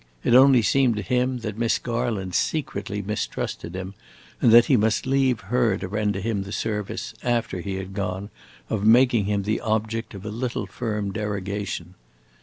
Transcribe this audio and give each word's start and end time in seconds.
It 0.23 0.33
only 0.33 0.63
seemed 0.63 0.95
to 0.95 1.03
him 1.03 1.41
that 1.41 1.59
Miss 1.59 1.77
Garland 1.77 2.33
secretly 2.33 3.03
mistrusted 3.03 3.75
him, 3.75 3.93
and 4.41 4.51
that 4.51 4.65
he 4.65 4.75
must 4.75 5.05
leave 5.05 5.41
her 5.41 5.77
to 5.77 5.87
render 5.87 6.19
him 6.19 6.41
the 6.41 6.51
service, 6.51 7.13
after 7.21 7.61
he 7.61 7.75
had 7.75 7.93
gone, 7.93 8.31
of 8.67 8.83
making 8.83 9.25
him 9.25 9.43
the 9.43 9.61
object 9.61 10.15
of 10.15 10.25
a 10.25 10.29
little 10.31 10.65
firm 10.65 11.11
derogation. 11.11 11.93